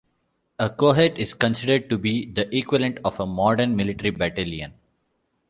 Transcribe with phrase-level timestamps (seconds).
[0.57, 4.73] A cohort is considered to be the equivalent of a modern military battalion.